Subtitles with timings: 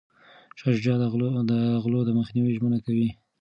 [0.59, 1.03] شاه شجاع د
[1.83, 3.09] غلو د مخنیوي ژمنه کوي.